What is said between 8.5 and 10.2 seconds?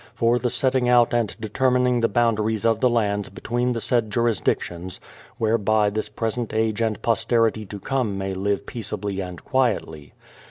peaceably and quietly.